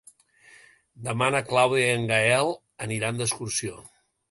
Demà 1.07 1.27
na 1.35 1.41
Clàudia 1.51 1.85
i 1.91 1.95
en 1.99 2.09
Gaël 2.15 2.51
aniran 2.89 3.23
d'excursió. 3.23 3.81